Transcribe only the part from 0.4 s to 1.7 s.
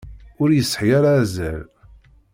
Ur yesɛi ara azal!